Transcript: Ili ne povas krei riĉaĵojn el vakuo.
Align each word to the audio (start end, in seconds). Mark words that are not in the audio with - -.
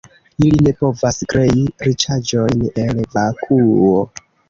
Ili 0.45 0.63
ne 0.67 0.73
povas 0.79 1.19
krei 1.35 1.67
riĉaĵojn 1.89 2.67
el 2.89 3.07
vakuo. 3.19 3.97